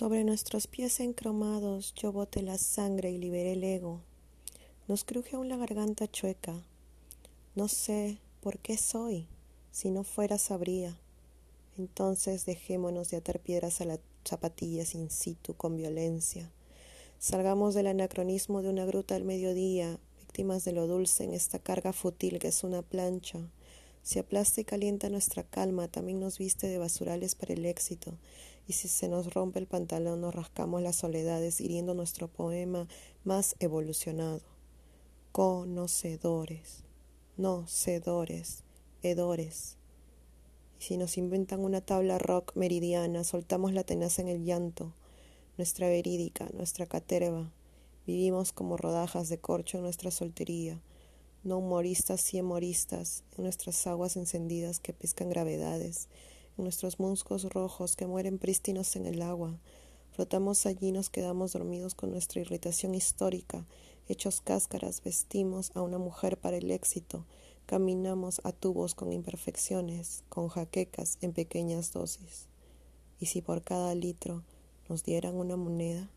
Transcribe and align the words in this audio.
Sobre 0.00 0.24
nuestros 0.24 0.66
pies 0.66 0.98
encromados 1.00 1.92
yo 1.92 2.10
boté 2.10 2.40
la 2.40 2.56
sangre 2.56 3.10
y 3.10 3.18
liberé 3.18 3.52
el 3.52 3.62
ego. 3.62 4.00
Nos 4.88 5.04
cruje 5.04 5.36
aún 5.36 5.50
la 5.50 5.58
garganta 5.58 6.10
chueca. 6.10 6.64
No 7.54 7.68
sé 7.68 8.16
por 8.40 8.58
qué 8.60 8.78
soy. 8.78 9.26
Si 9.72 9.90
no 9.90 10.02
fuera 10.02 10.38
sabría. 10.38 10.98
Entonces 11.76 12.46
dejémonos 12.46 13.10
de 13.10 13.18
atar 13.18 13.40
piedras 13.40 13.82
a 13.82 13.84
las 13.84 14.00
zapatillas 14.26 14.94
in 14.94 15.10
situ 15.10 15.52
con 15.52 15.76
violencia. 15.76 16.50
Salgamos 17.18 17.74
del 17.74 17.88
anacronismo 17.88 18.62
de 18.62 18.70
una 18.70 18.86
gruta 18.86 19.16
al 19.16 19.24
mediodía, 19.24 19.98
víctimas 20.18 20.64
de 20.64 20.72
lo 20.72 20.86
dulce 20.86 21.24
en 21.24 21.34
esta 21.34 21.58
carga 21.58 21.92
fútil 21.92 22.38
que 22.38 22.48
es 22.48 22.64
una 22.64 22.80
plancha. 22.80 23.50
Si 24.02 24.18
aplasta 24.18 24.62
y 24.62 24.64
calienta 24.64 25.10
nuestra 25.10 25.42
calma, 25.42 25.88
también 25.88 26.20
nos 26.20 26.38
viste 26.38 26.68
de 26.68 26.78
basurales 26.78 27.34
para 27.34 27.52
el 27.52 27.66
éxito 27.66 28.14
y 28.70 28.72
si 28.72 28.86
se 28.86 29.08
nos 29.08 29.34
rompe 29.34 29.58
el 29.58 29.66
pantalón 29.66 30.20
nos 30.20 30.32
rascamos 30.32 30.80
las 30.80 30.94
soledades 30.94 31.60
hiriendo 31.60 31.92
nuestro 31.92 32.28
poema 32.28 32.86
más 33.24 33.56
evolucionado. 33.58 34.42
Conocedores, 35.32 36.84
no 37.36 37.66
cedores, 37.66 38.62
hedores. 39.02 39.76
Y 40.78 40.84
si 40.84 40.98
nos 40.98 41.18
inventan 41.18 41.64
una 41.64 41.80
tabla 41.80 42.20
rock 42.20 42.54
meridiana, 42.54 43.24
soltamos 43.24 43.72
la 43.72 43.82
tenaza 43.82 44.22
en 44.22 44.28
el 44.28 44.44
llanto, 44.44 44.94
nuestra 45.58 45.88
verídica, 45.88 46.48
nuestra 46.52 46.86
caterva. 46.86 47.50
Vivimos 48.06 48.52
como 48.52 48.76
rodajas 48.76 49.28
de 49.28 49.38
corcho 49.38 49.78
en 49.78 49.82
nuestra 49.82 50.12
soltería, 50.12 50.80
no 51.42 51.58
humoristas 51.58 52.32
y 52.34 52.40
humoristas 52.40 53.24
en 53.36 53.42
nuestras 53.42 53.84
aguas 53.88 54.16
encendidas 54.16 54.78
que 54.78 54.92
pescan 54.92 55.28
gravedades 55.28 56.08
nuestros 56.62 56.98
musgos 56.98 57.44
rojos 57.44 57.96
que 57.96 58.06
mueren 58.06 58.38
prístinos 58.38 58.96
en 58.96 59.06
el 59.06 59.22
agua. 59.22 59.58
Flotamos 60.12 60.66
allí, 60.66 60.92
nos 60.92 61.10
quedamos 61.10 61.52
dormidos 61.52 61.94
con 61.94 62.10
nuestra 62.10 62.40
irritación 62.40 62.94
histórica, 62.94 63.66
hechos 64.08 64.40
cáscaras, 64.40 65.02
vestimos 65.02 65.70
a 65.74 65.82
una 65.82 65.98
mujer 65.98 66.38
para 66.38 66.56
el 66.56 66.70
éxito, 66.70 67.26
caminamos 67.66 68.40
a 68.44 68.52
tubos 68.52 68.94
con 68.94 69.12
imperfecciones, 69.12 70.24
con 70.28 70.48
jaquecas 70.48 71.18
en 71.20 71.32
pequeñas 71.32 71.92
dosis. 71.92 72.48
Y 73.20 73.26
si 73.26 73.42
por 73.42 73.62
cada 73.62 73.94
litro 73.94 74.42
nos 74.88 75.04
dieran 75.04 75.36
una 75.36 75.56
moneda, 75.56 76.10